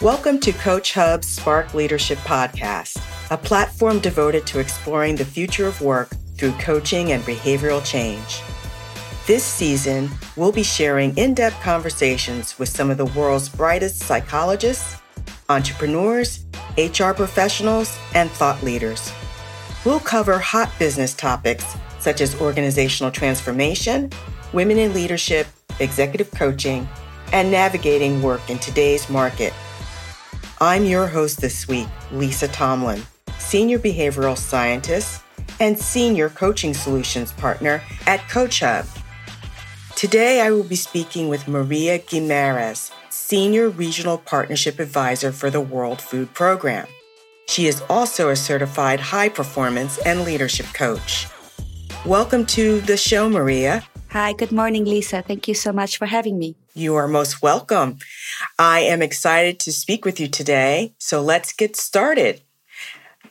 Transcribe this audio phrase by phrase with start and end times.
[0.00, 3.02] Welcome to Coach Hub's Spark Leadership Podcast,
[3.32, 8.40] a platform devoted to exploring the future of work through coaching and behavioral change.
[9.26, 15.02] This season, we'll be sharing in depth conversations with some of the world's brightest psychologists,
[15.48, 16.44] entrepreneurs,
[16.76, 19.12] HR professionals, and thought leaders.
[19.84, 24.12] We'll cover hot business topics such as organizational transformation,
[24.52, 25.48] women in leadership,
[25.80, 26.88] executive coaching,
[27.32, 29.52] and navigating work in today's market.
[30.60, 33.00] I'm your host this week, Lisa Tomlin,
[33.38, 35.22] Senior Behavioral Scientist
[35.60, 38.84] and Senior Coaching Solutions Partner at Coach Hub.
[39.94, 46.00] Today, I will be speaking with Maria Guimarães, Senior Regional Partnership Advisor for the World
[46.00, 46.88] Food Program.
[47.46, 51.28] She is also a certified high performance and leadership coach.
[52.04, 53.84] Welcome to the show, Maria.
[54.10, 55.22] Hi, good morning, Lisa.
[55.22, 56.56] Thank you so much for having me.
[56.78, 57.98] You are most welcome.
[58.56, 62.40] I am excited to speak with you today, so let's get started.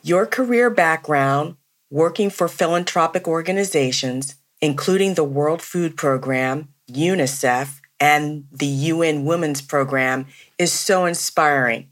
[0.02, 1.56] Your career background,
[1.88, 10.26] working for philanthropic organizations, including the World Food Program, UNICEF, and the UN Women's Program,
[10.58, 11.88] is so inspiring.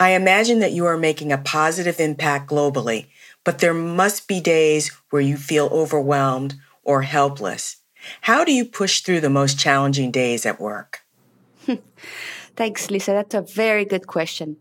[0.00, 3.06] I imagine that you are making a positive impact globally,
[3.44, 7.76] but there must be days where you feel overwhelmed or helpless.
[8.22, 11.04] How do you push through the most challenging days at work?
[12.56, 13.12] Thanks, Lisa.
[13.12, 14.56] That's a very good question.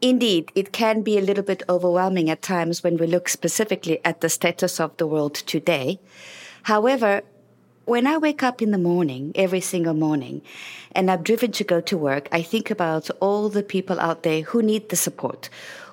[0.00, 4.22] Indeed, it can be a little bit overwhelming at times when we look specifically at
[4.22, 6.00] the status of the world today.
[6.62, 7.22] However,
[7.84, 10.42] when I wake up in the morning, every single morning,
[10.92, 14.42] and I'm driven to go to work, I think about all the people out there
[14.42, 15.50] who need the support,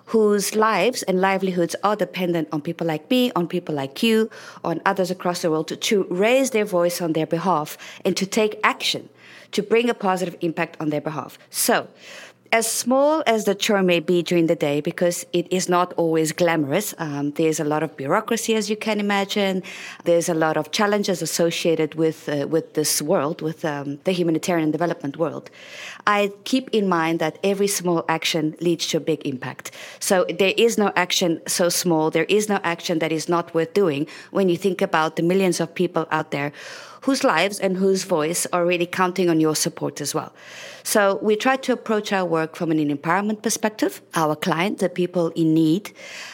[0.07, 4.29] whose lives and livelihoods are dependent on people like me, on people like you,
[4.63, 8.25] on others across the world to, to raise their voice on their behalf and to
[8.25, 9.09] take action
[9.51, 11.37] to bring a positive impact on their behalf.
[11.49, 11.87] So,
[12.51, 16.31] as small as the chore may be during the day, because it is not always
[16.31, 19.63] glamorous, um, there's a lot of bureaucracy, as you can imagine.
[20.03, 24.71] There's a lot of challenges associated with uh, with this world, with um, the humanitarian
[24.71, 25.49] development world.
[26.05, 29.71] I keep in mind that every small action leads to a big impact.
[29.99, 32.11] So there is no action so small.
[32.11, 35.59] There is no action that is not worth doing when you think about the millions
[35.59, 36.51] of people out there
[37.01, 40.33] whose lives and whose voice are really counting on your support as well.
[40.83, 45.29] So we try to approach our work from an empowerment perspective, our client, the people
[45.29, 45.91] in need.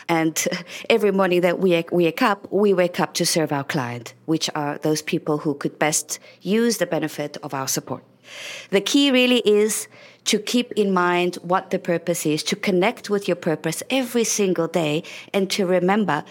[0.07, 0.41] And
[0.90, 4.78] every morning that we wake up, we wake up to serve our client, which are
[4.79, 8.03] those people who could best use the benefit of our support.
[8.69, 9.88] The key really is
[10.25, 14.68] to keep in mind what the purpose is, to connect with your purpose every single
[14.68, 15.03] day,
[15.34, 16.23] and to remember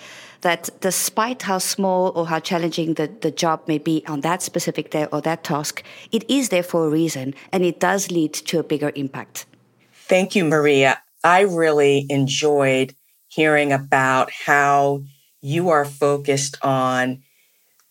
[0.42, 4.90] that despite how small or how challenging the, the job may be on that specific
[4.90, 8.58] day or that task, it is there for a reason and it does lead to
[8.58, 9.46] a bigger impact.
[9.92, 11.00] Thank you, Maria.
[11.24, 12.94] I really enjoyed
[13.28, 15.04] hearing about how
[15.40, 17.22] you are focused on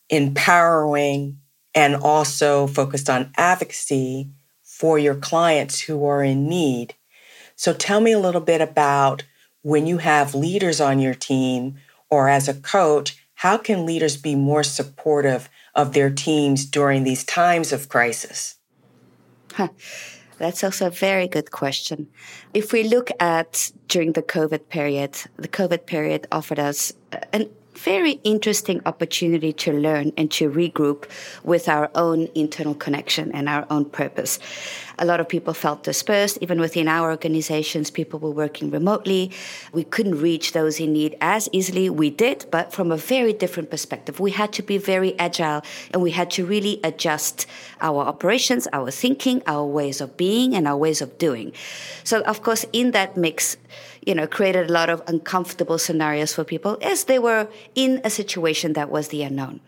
[0.09, 1.37] empowering
[1.73, 4.29] and also focused on advocacy
[4.63, 6.95] for your clients who are in need.
[7.55, 9.23] So tell me a little bit about
[9.61, 11.77] when you have leaders on your team
[12.11, 17.23] or as a coach, how can leaders be more supportive of their teams during these
[17.23, 18.57] times of crisis?
[20.37, 22.07] That's also a very good question.
[22.53, 26.93] If we look at during the COVID period, the COVID period offered us
[27.31, 31.05] an very interesting opportunity to learn and to regroup
[31.43, 34.39] with our own internal connection and our own purpose.
[34.99, 36.37] A lot of people felt dispersed.
[36.41, 39.31] Even within our organizations, people were working remotely.
[39.71, 41.89] We couldn't reach those in need as easily.
[41.89, 44.19] We did, but from a very different perspective.
[44.19, 47.47] We had to be very agile and we had to really adjust
[47.79, 51.53] our operations, our thinking, our ways of being, and our ways of doing.
[52.03, 53.57] So, of course, in that mix,
[54.05, 58.09] you know, created a lot of uncomfortable scenarios for people as they were in a
[58.09, 59.59] situation that was the unknown.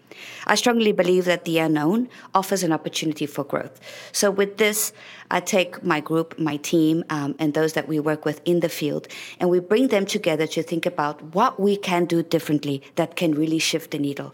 [0.45, 3.80] I strongly believe that the unknown offers an opportunity for growth.
[4.12, 4.94] So, with this,
[5.31, 8.69] I take my group, my team, um, and those that we work with in the
[8.69, 9.07] field,
[9.39, 13.33] and we bring them together to think about what we can do differently that can
[13.33, 14.33] really shift the needle.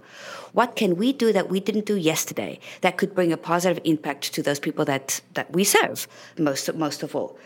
[0.51, 4.33] What can we do that we didn't do yesterday that could bring a positive impact
[4.33, 6.07] to those people that, that we serve
[6.37, 7.37] most, most of all?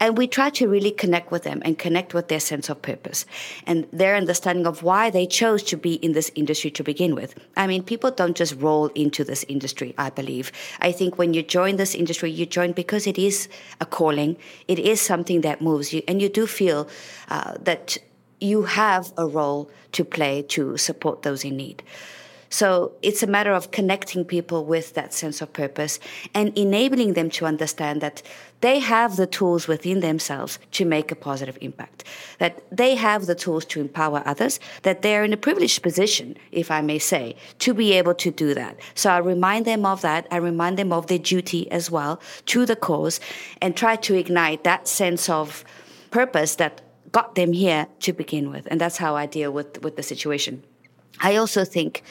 [0.00, 3.24] And we try to really connect with them and connect with their sense of purpose
[3.66, 7.34] and their understanding of why they chose to be in this industry to begin with.
[7.56, 10.50] I mean, people don't just roll into this industry, I believe.
[10.80, 13.48] I think when you join this industry, you join because it is
[13.80, 14.36] a calling,
[14.66, 16.88] it is something that moves you, and you do feel
[17.28, 17.98] uh, that
[18.40, 21.82] you have a role to play to support those in need.
[22.52, 25.98] So it's a matter of connecting people with that sense of purpose
[26.34, 28.22] and enabling them to understand that
[28.62, 32.04] they have the tools within themselves to make a positive impact,
[32.38, 36.70] that they have the tools to empower others, that they're in a privileged position, if
[36.70, 38.78] I may say, to be able to do that.
[38.94, 40.26] So I remind them of that.
[40.30, 43.20] I remind them of their duty as well to the cause
[43.60, 45.64] and try to ignite that sense of
[46.10, 46.80] purpose that
[47.10, 48.66] got them here to begin with.
[48.70, 50.62] And that's how I deal with, with the situation.
[51.20, 52.02] I also think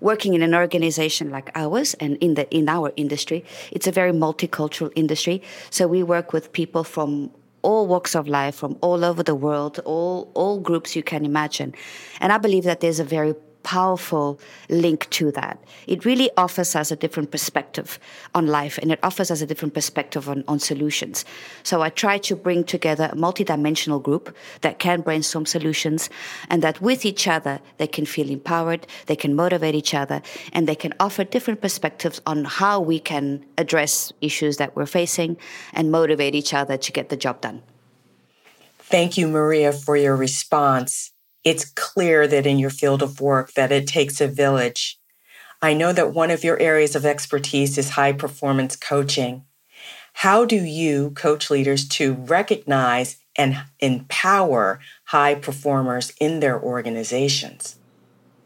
[0.00, 4.12] working in an organization like ours and in the in our industry, it's a very
[4.12, 5.42] multicultural industry.
[5.70, 7.30] So we work with people from
[7.62, 11.74] all walks of life, from all over the world, all all groups you can imagine.
[12.20, 13.34] And I believe that there's a very
[13.68, 15.62] powerful link to that.
[15.86, 17.98] It really offers us a different perspective
[18.34, 21.26] on life and it offers us a different perspective on, on solutions.
[21.64, 26.08] So I try to bring together a multidimensional group that can brainstorm solutions
[26.48, 30.22] and that with each other they can feel empowered, they can motivate each other,
[30.54, 35.36] and they can offer different perspectives on how we can address issues that we're facing
[35.74, 37.62] and motivate each other to get the job done.
[38.78, 41.12] Thank you, Maria, for your response
[41.48, 45.00] it's clear that in your field of work that it takes a village.
[45.62, 49.44] I know that one of your areas of expertise is high performance coaching.
[50.12, 57.76] How do you coach leaders to recognize and empower high performers in their organizations?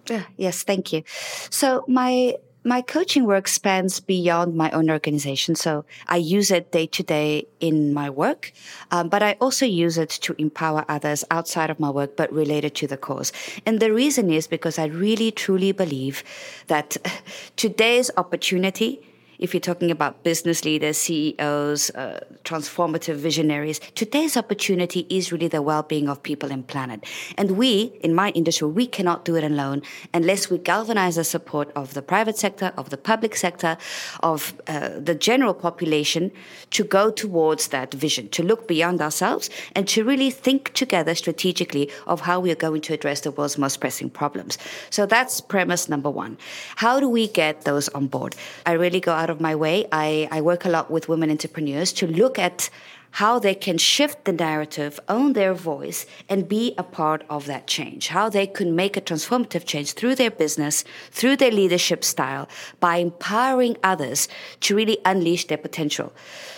[0.09, 1.03] Ah, yes, thank you.
[1.51, 5.55] So, my my coaching work spans beyond my own organization.
[5.55, 8.53] So I use it day to day in my work,
[8.91, 12.75] um, but I also use it to empower others outside of my work, but related
[12.77, 13.33] to the cause.
[13.67, 16.23] And the reason is because I really truly believe
[16.69, 16.97] that
[17.57, 19.01] today's opportunity
[19.43, 25.61] if you're talking about business leaders, CEOs, uh, transformative visionaries, today's opportunity is really the
[25.61, 27.05] well-being of people and planet.
[27.37, 29.83] And we, in my industry, we cannot do it alone
[30.15, 33.77] unless we galvanize the support of the private sector, of the public sector,
[34.23, 36.31] of uh, the general population
[36.71, 41.91] to go towards that vision, to look beyond ourselves and to really think together strategically
[42.07, 44.57] of how we are going to address the world's most pressing problems.
[44.91, 46.39] So that's premise number one.
[46.77, 48.37] How do we get those on board?
[48.67, 49.87] I really go out of my way.
[49.91, 52.71] I, I work a lot with women entrepreneurs to look at
[53.13, 57.67] how they can shift the narrative, own their voice, and be a part of that
[57.67, 58.09] change.
[58.09, 62.49] How they can make a transformative change through their business, through their leadership style,
[62.81, 64.29] by empowering others
[64.61, 66.13] to really unleash their potential.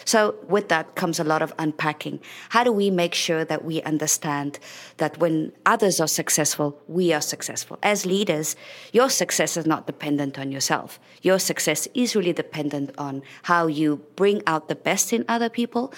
[0.04, 2.20] So, with that comes a lot of unpacking.
[2.50, 4.58] How do we make sure that we understand
[4.98, 7.78] that when others are successful, we are successful?
[7.82, 8.54] As leaders,
[8.92, 11.00] your success is not dependent on yourself.
[11.22, 15.92] Your success is really dependent on how you bring out the best in other people,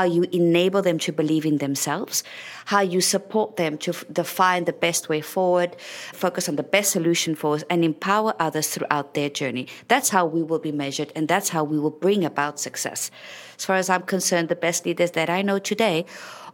[0.00, 2.24] how you enable them to believe in themselves,
[2.72, 5.76] how you support them to f- define the best way forward,
[6.14, 9.66] focus on the best solution for us, and empower others throughout their journey.
[9.88, 13.10] That's how we will be measured, and that's how we will bring about success.
[13.58, 16.06] As far as I'm concerned, the best leaders that I know today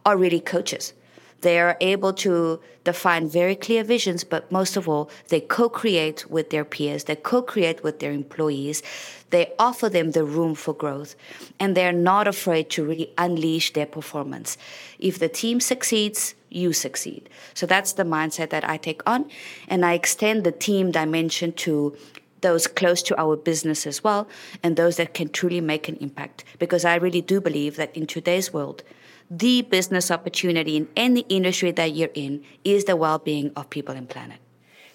[0.05, 0.93] are really coaches.
[1.41, 6.29] They are able to define very clear visions, but most of all, they co create
[6.29, 8.81] with their peers, they co create with their employees,
[9.29, 11.15] they offer them the room for growth,
[11.59, 14.57] and they're not afraid to really unleash their performance.
[14.99, 17.29] If the team succeeds, you succeed.
[17.53, 19.29] So that's the mindset that I take on,
[19.67, 21.95] and I extend the team dimension to
[22.41, 24.27] those close to our business as well,
[24.63, 26.43] and those that can truly make an impact.
[26.59, 28.83] Because I really do believe that in today's world,
[29.29, 33.95] the business opportunity in any industry that you're in is the well being of people
[33.95, 34.37] and planet.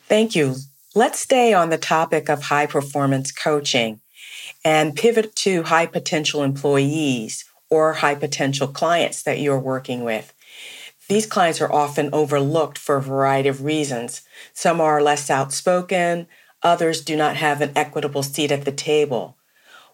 [0.09, 0.57] Thank you.
[0.95, 4.01] Let's stay on the topic of high performance coaching
[4.65, 10.35] and pivot to high potential employees or high potential clients that you're working with.
[11.09, 14.23] These clients are often overlooked for a variety of reasons.
[14.53, 16.27] Some are less outspoken,
[16.63, 19.37] others do not have an equitable seat at the table.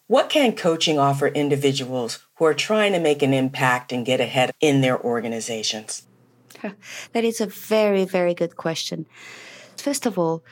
[0.09, 4.53] What can coaching offer individuals who are trying to make an impact and get ahead
[4.59, 6.07] in their organizations?
[7.13, 9.05] That is a very, very good question.
[9.77, 10.43] First of all,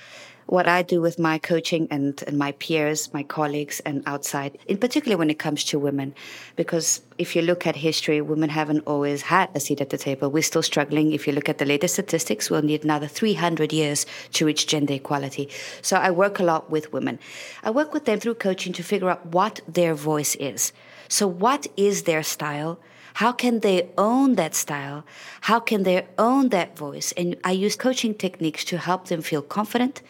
[0.47, 4.79] what I do with my coaching and, and my peers, my colleagues, and outside, in
[4.79, 6.15] particular when it comes to women,
[6.55, 10.31] because if you look at history, women haven't always had a seat at the table.
[10.31, 11.13] We're still struggling.
[11.13, 14.95] If you look at the latest statistics, we'll need another 300 years to reach gender
[14.95, 15.49] equality.
[15.83, 17.19] So I work a lot with women.
[17.65, 20.73] I work with them through coaching to figure out what their voice is.
[21.09, 22.81] So, what is their style?
[23.15, 25.07] How can they own that style?
[25.43, 27.13] How can they own that voice?
[27.17, 30.03] And I use coaching techniques to help them feel confident,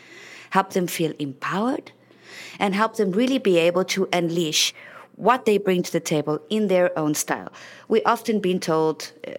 [0.50, 1.92] help them feel empowered,
[2.58, 4.74] and help them really be able to unleash
[5.16, 7.52] what they bring to the table in their own style.
[7.88, 9.32] We often been told, uh,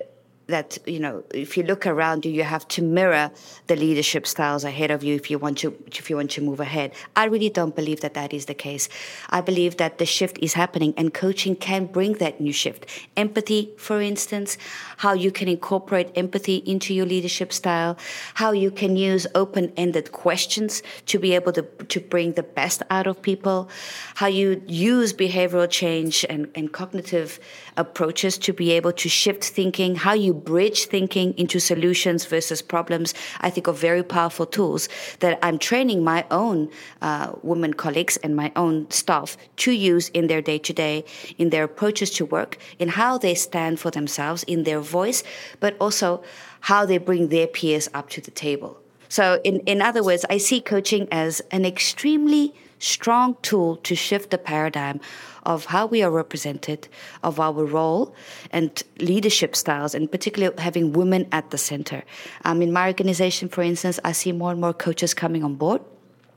[0.47, 3.31] that you know if you look around you you have to mirror
[3.67, 6.59] the leadership styles ahead of you if you want to if you want to move
[6.59, 6.93] ahead.
[7.15, 8.89] I really don't believe that that is the case.
[9.29, 12.85] I believe that the shift is happening and coaching can bring that new shift.
[13.15, 14.57] Empathy for instance
[14.97, 17.97] how you can incorporate empathy into your leadership style
[18.35, 21.63] how you can use open-ended questions to be able to
[21.93, 23.69] to bring the best out of people
[24.15, 27.39] how you use behavioral change and, and cognitive
[27.75, 33.13] approaches to be able to shift thinking, how you bridge thinking into solutions versus problems,
[33.41, 34.89] I think are very powerful tools
[35.19, 36.69] that I'm training my own
[37.01, 41.05] uh, women colleagues and my own staff to use in their day to day,
[41.37, 45.23] in their approaches to work, in how they stand for themselves, in their voice,
[45.59, 46.23] but also
[46.61, 48.77] how they bring their peers up to the table.
[49.09, 54.29] So, in, in other words, I see coaching as an extremely strong tool to shift
[54.31, 54.99] the paradigm
[55.43, 56.87] of how we are represented,
[57.23, 58.13] of our role
[58.51, 62.03] and leadership styles, and particularly having women at the center.
[62.45, 65.81] Um, in my organization, for instance, I see more and more coaches coming on board.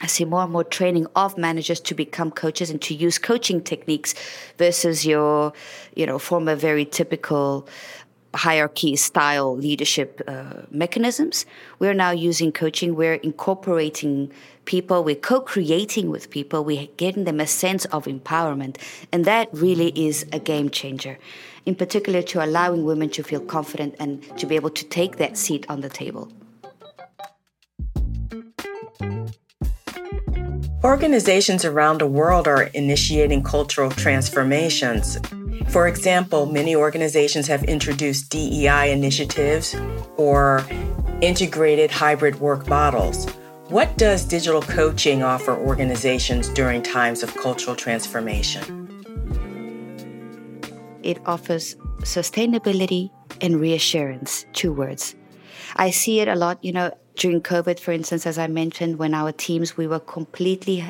[0.02, 3.60] I see more and more training of managers to become coaches and to use coaching
[3.62, 4.14] techniques
[4.56, 5.52] versus your,
[5.94, 7.68] you know, former very typical
[8.34, 11.46] hierarchy style leadership uh, mechanisms.
[11.80, 12.94] We're now using coaching.
[12.94, 14.32] We're incorporating
[14.70, 15.02] people.
[15.02, 16.64] We're co-creating with people.
[16.64, 18.76] We're getting them a sense of empowerment,
[19.10, 21.18] and that really is a game changer.
[21.66, 25.36] In particular, to allowing women to feel confident and to be able to take that
[25.36, 26.30] seat on the table.
[30.84, 35.18] Organizations around the world are initiating cultural transformations
[35.70, 39.76] for example, many organizations have introduced DEI initiatives
[40.16, 40.64] or
[41.20, 43.28] integrated hybrid work models.
[43.70, 48.88] What does digital coaching offer organizations during times of cultural transformation?
[51.04, 55.14] It offers sustainability and reassurance, two words.
[55.76, 59.14] I see it a lot, you know, during COVID, for instance, as I mentioned, when
[59.14, 60.84] our teams, we were completely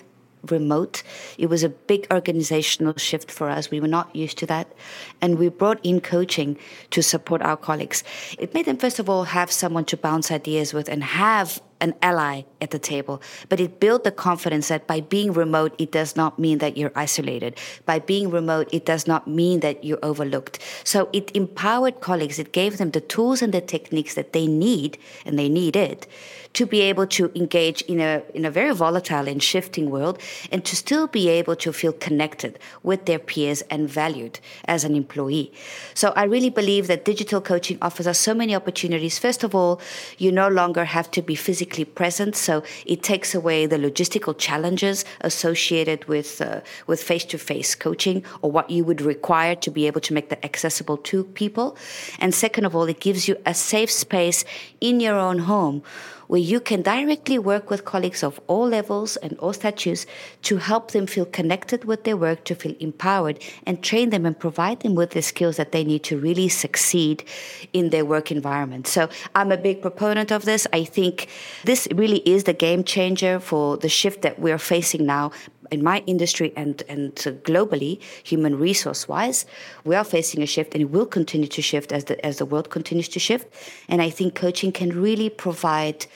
[0.49, 1.02] remote.
[1.37, 3.70] It was a big organizational shift for us.
[3.70, 4.72] We were not used to that.
[5.20, 6.56] And we brought in coaching
[6.92, 8.02] to support our colleagues.
[8.38, 11.94] It made them, first of all, have someone to bounce ideas with and have an
[12.02, 13.20] ally at the table.
[13.49, 16.92] But it built the confidence that by being remote, it does not mean that you're
[16.94, 17.56] isolated.
[17.87, 20.58] By being remote, it does not mean that you're overlooked.
[20.84, 22.38] So it empowered colleagues.
[22.38, 26.06] It gave them the tools and the techniques that they need, and they needed
[26.52, 30.18] to be able to engage in a in a very volatile and shifting world
[30.50, 34.94] and to still be able to feel connected with their peers and valued as an
[34.96, 35.52] employee.
[35.94, 39.18] So I really believe that digital coaching offers us so many opportunities.
[39.18, 39.80] First of all,
[40.18, 45.05] you no longer have to be physically present, so it takes away the logistical challenges
[45.21, 50.15] associated with uh, with face-to-face coaching or what you would require to be able to
[50.15, 51.77] make that accessible to people.
[52.19, 54.45] And second of all, it gives you a safe space
[54.81, 55.83] in your own home
[56.30, 60.06] where you can directly work with colleagues of all levels and all statutes
[60.42, 64.38] to help them feel connected with their work, to feel empowered, and train them and
[64.38, 67.25] provide them with the skills that they need to really succeed
[67.72, 68.87] in their work environment.
[68.87, 70.68] So I'm a big proponent of this.
[70.72, 71.26] I think
[71.64, 75.32] this really is the game changer for the shift that we're facing now
[75.71, 79.47] in my industry and and globally, human resource wise,
[79.85, 82.47] we are facing a shift and it will continue to shift as the as the
[82.47, 83.47] world continues to shift.
[83.89, 86.07] And I think coaching can really provide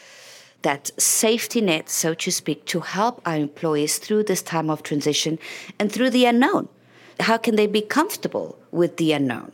[0.62, 5.38] that safety net, so to speak, to help our employees through this time of transition
[5.78, 6.68] and through the unknown.
[7.20, 9.52] How can they be comfortable with the unknown?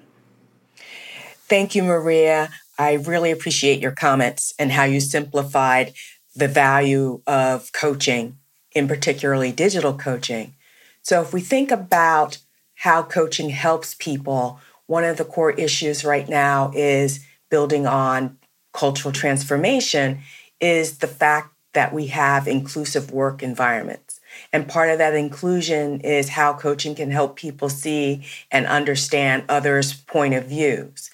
[1.49, 2.49] Thank you, Maria.
[2.79, 5.93] I really appreciate your comments and how you simplified
[6.35, 8.39] the value of coaching
[8.73, 10.55] in particularly digital coaching.
[11.03, 12.39] So if we think about
[12.77, 18.39] how coaching helps people, one of the core issues right now is building on
[18.73, 20.21] cultural transformation
[20.61, 24.21] is the fact that we have inclusive work environments.
[24.53, 29.93] And part of that inclusion is how coaching can help people see and understand others'
[29.93, 31.11] point of views.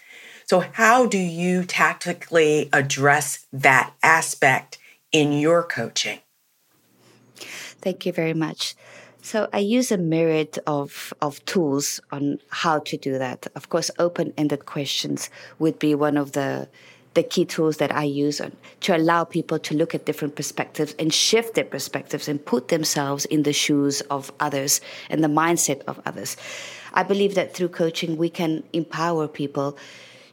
[0.46, 4.78] So, how do you tactically address that aspect
[5.12, 6.20] in your coaching?
[7.87, 8.75] Thank you very much.
[9.23, 13.47] So I use a myriad of, of tools on how to do that.
[13.55, 16.69] Of course, open-ended questions would be one of the
[17.14, 20.97] the key tools that I use on, to allow people to look at different perspectives
[20.99, 25.83] and shift their perspectives and put themselves in the shoes of others and the mindset
[25.87, 26.37] of others.
[26.93, 29.78] I believe that through coaching we can empower people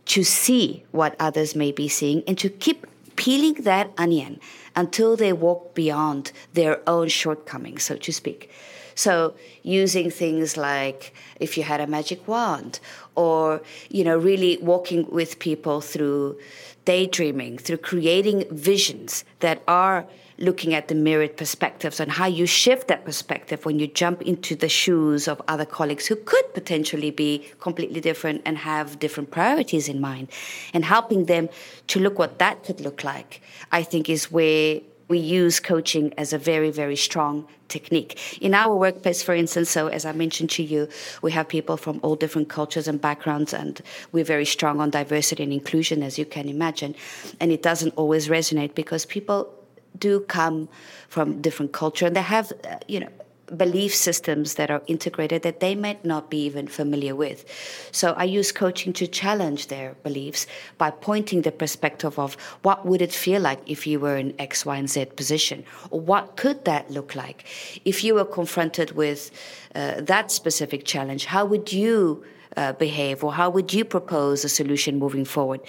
[0.06, 4.40] to see what others may be seeing and to keep peeling that onion
[4.76, 8.50] until they walk beyond their own shortcomings, so to speak.
[8.96, 12.80] So using things like if you had a magic wand
[13.16, 16.38] or you know really walking with people through
[16.86, 20.06] daydreaming, through creating visions that are
[20.38, 24.56] looking at the mirrored perspectives and how you shift that perspective when you jump into
[24.56, 29.88] the shoes of other colleagues who could potentially be completely different and have different priorities
[29.88, 30.28] in mind
[30.74, 31.50] and helping them
[31.88, 36.34] to look what that could look like i think is where we use coaching as
[36.34, 38.40] a very, very strong technique.
[38.42, 40.88] In our workplace, for instance, so as I mentioned to you,
[41.22, 45.44] we have people from all different cultures and backgrounds, and we're very strong on diversity
[45.44, 46.96] and inclusion, as you can imagine.
[47.40, 49.54] And it doesn't always resonate because people
[49.98, 50.70] do come
[51.08, 53.10] from different culture and they have, uh, you know,
[53.58, 57.46] belief systems that are integrated that they might not be even familiar with.
[57.92, 60.48] So I use coaching to challenge their beliefs
[60.78, 64.66] by pointing the perspective of what would it feel like if you were in X,
[64.66, 67.46] Y, and Z position, or what could that look like
[67.86, 69.30] if you were confronted with
[69.76, 71.26] uh, that specific challenge.
[71.26, 72.24] How would you
[72.56, 75.62] uh, behave, or how would you propose a solution moving forward?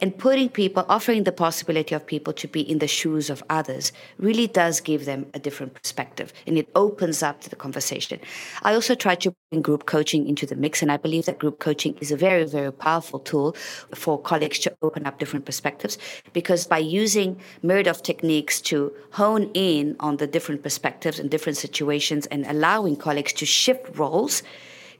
[0.00, 3.92] And putting people, offering the possibility of people to be in the shoes of others
[4.18, 8.20] really does give them a different perspective and it opens up the conversation.
[8.62, 11.58] I also try to bring group coaching into the mix, and I believe that group
[11.58, 13.52] coaching is a very, very powerful tool
[13.94, 15.98] for colleagues to open up different perspectives
[16.32, 22.26] because by using Miradov techniques to hone in on the different perspectives and different situations
[22.26, 24.42] and allowing colleagues to shift roles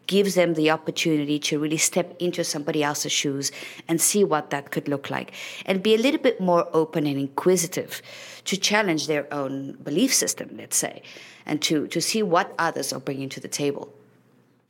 [0.07, 3.51] gives them the opportunity to really step into somebody else's shoes
[3.89, 5.33] and see what that could look like
[5.67, 8.03] and be a little bit more open and inquisitive
[8.45, 11.03] to challenge their own belief system let's say
[11.47, 13.93] and to to see what others are bringing to the table.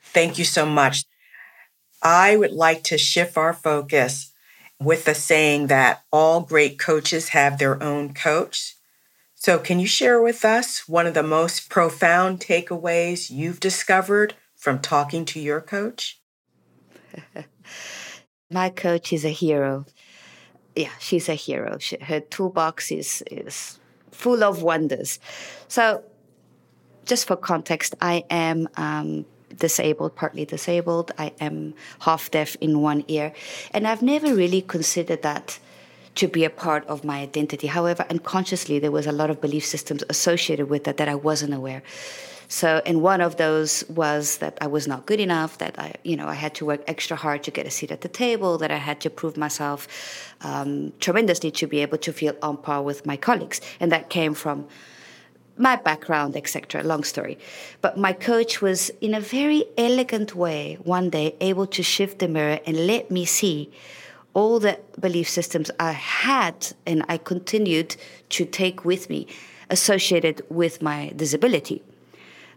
[0.01, 1.05] Thank you so much.
[2.03, 4.33] I would like to shift our focus
[4.81, 8.77] with the saying that all great coaches have their own coach.
[9.35, 14.79] So can you share with us one of the most profound takeaways you've discovered from
[14.79, 16.23] talking to your coach?
[18.51, 19.85] My coach is a hero.
[20.75, 21.77] Yeah, she's a hero.
[21.79, 23.79] She, her toolbox is, is
[24.11, 25.21] full of wonders.
[25.69, 26.03] So,
[27.05, 31.13] just for context, I am um, disabled, partly disabled.
[31.19, 33.35] I am half deaf in one ear.
[33.73, 35.59] And I've never really considered that
[36.15, 37.67] to be a part of my identity.
[37.67, 41.53] However, unconsciously, there was a lot of belief systems associated with that that I wasn't
[41.53, 41.83] aware.
[42.49, 46.17] So, and one of those was that I was not good enough, that I, you
[46.17, 48.71] know, I had to work extra hard to get a seat at the table, that
[48.71, 49.89] I had to prove myself
[50.43, 53.61] um, tremendously to be able to feel on par with my colleagues.
[53.81, 54.67] And that came from
[55.57, 56.83] my background, etc.
[56.83, 57.39] Long story.
[57.81, 62.29] But my coach was, in a very elegant way, one day able to shift the
[62.29, 63.71] mirror and let me see
[64.35, 67.97] all the belief systems I had and I continued
[68.31, 69.29] to take with me
[69.71, 71.83] associated with my disability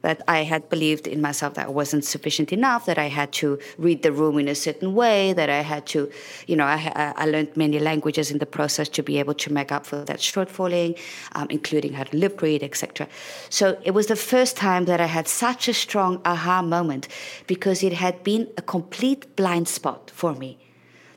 [0.08, 3.60] that I had believed in myself that I wasn't sufficient enough, that I had to
[3.78, 6.10] read the room in a certain way, that I had to,
[6.50, 9.70] you know, I, I learned many languages in the process to be able to make
[9.70, 10.98] up for that shortfalling,
[11.36, 13.10] um, including how to lip read, etc.
[13.50, 17.10] So it was the first time that I had such a strong aha moment
[17.46, 20.58] because it had been a complete blind spot for me.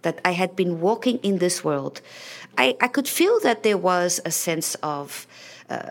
[0.03, 2.01] That I had been walking in this world.
[2.59, 5.29] I, I could feel that there was a sense of
[5.69, 5.91] uh,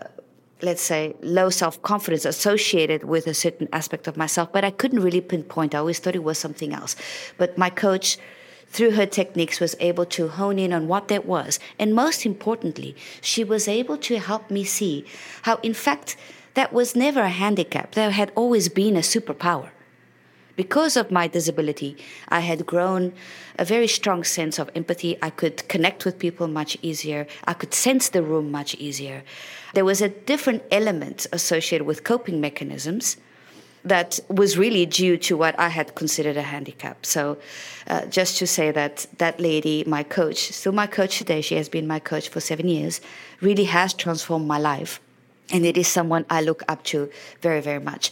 [0.62, 5.00] let's say, low self confidence associated with a certain aspect of myself, but I couldn't
[5.00, 5.74] really pinpoint.
[5.74, 6.96] I always thought it was something else.
[7.36, 8.18] But my coach,
[8.68, 11.58] through her techniques, was able to hone in on what that was.
[11.78, 15.04] And most importantly, she was able to help me see
[15.42, 16.16] how, in fact,
[16.54, 19.70] that was never a handicap, that had always been a superpower.
[20.56, 21.96] Because of my disability,
[22.28, 23.12] I had grown
[23.58, 25.16] a very strong sense of empathy.
[25.22, 27.26] I could connect with people much easier.
[27.44, 29.22] I could sense the room much easier.
[29.74, 33.16] There was a different element associated with coping mechanisms
[33.84, 37.06] that was really due to what I had considered a handicap.
[37.06, 37.38] So,
[37.86, 41.68] uh, just to say that that lady, my coach, still my coach today, she has
[41.68, 43.00] been my coach for seven years,
[43.40, 45.00] really has transformed my life.
[45.50, 47.10] And it is someone I look up to
[47.40, 48.10] very, very much.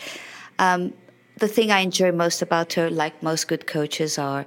[0.59, 0.95] Um,
[1.39, 4.47] the thing I enjoy most about her, like most good coaches, are,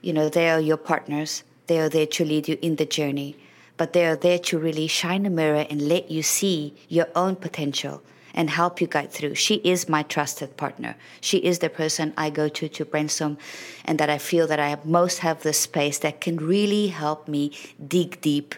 [0.00, 1.42] you know, they are your partners.
[1.66, 3.36] They are there to lead you in the journey,
[3.76, 7.36] but they are there to really shine a mirror and let you see your own
[7.36, 8.02] potential
[8.34, 9.34] and help you guide through.
[9.34, 10.96] She is my trusted partner.
[11.20, 13.36] She is the person I go to to brainstorm,
[13.84, 17.52] and that I feel that I most have the space that can really help me
[17.84, 18.54] dig deep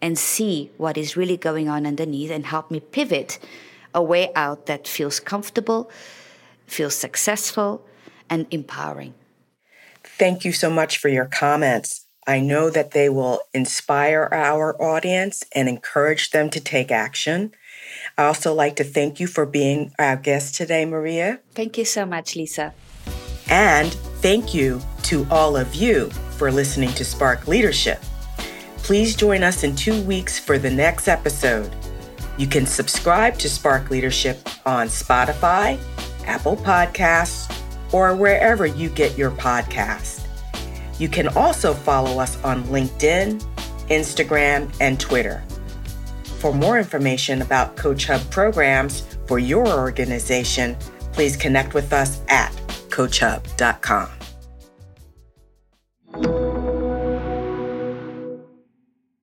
[0.00, 3.38] and see what is really going on underneath and help me pivot
[3.94, 5.90] a way out that feels comfortable
[6.66, 7.86] feel successful
[8.28, 9.14] and empowering.
[10.02, 12.06] Thank you so much for your comments.
[12.26, 17.52] I know that they will inspire our audience and encourage them to take action.
[18.18, 21.40] I also like to thank you for being our guest today, Maria.
[21.54, 22.74] Thank you so much, Lisa.
[23.48, 28.02] And thank you to all of you for listening to Spark Leadership.
[28.78, 31.72] Please join us in two weeks for the next episode.
[32.38, 35.78] You can subscribe to Spark Leadership on Spotify,
[36.26, 37.52] Apple Podcasts,
[37.92, 40.26] or wherever you get your podcast.
[40.98, 43.42] You can also follow us on LinkedIn,
[43.88, 45.44] Instagram, and Twitter.
[46.38, 50.76] For more information about Coach Hub programs for your organization,
[51.12, 52.52] please connect with us at
[52.88, 54.25] coachhub.com.